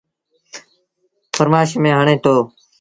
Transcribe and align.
ٿرمآش 1.33 1.69
ميݩ 1.81 1.95
هڻي 1.97 2.15
دو۔ 2.23 2.35